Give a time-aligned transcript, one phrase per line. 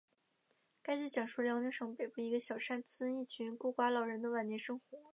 [0.81, 4.97] 该剧讲述辽宁省北部一个小山村里一群孤寡老人的晚年生活。